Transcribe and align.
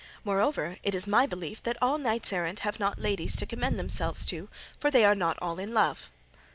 Moreover, 0.23 0.77
it 0.81 0.95
is 0.95 1.05
my 1.05 1.27
belief 1.27 1.61
that 1.61 1.77
all 1.79 1.99
knights 1.99 2.33
errant 2.33 2.61
have 2.61 2.79
not 2.79 2.97
ladies 2.97 3.35
to 3.35 3.45
commend 3.45 3.77
themselves 3.77 4.25
to, 4.25 4.49
for 4.79 4.89
they 4.89 5.05
are 5.05 5.13
not 5.13 5.37
all 5.43 5.59
in 5.59 5.75
love." 5.75 6.09